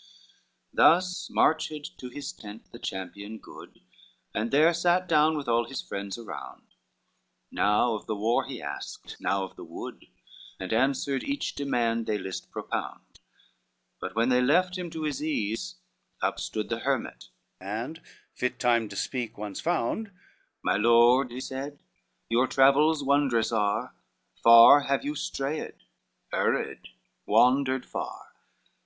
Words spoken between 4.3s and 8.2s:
And there sat down with all his friends around; Now of the